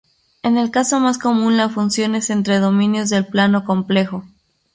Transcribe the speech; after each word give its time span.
En 0.41 0.57
el 0.57 0.71
caso 0.71 0.99
más 0.99 1.19
común 1.19 1.57
la 1.57 1.69
función 1.69 2.15
es 2.15 2.31
entre 2.31 2.57
dominios 2.57 3.11
del 3.11 3.27
plano 3.27 3.63
complejo. 3.65 4.23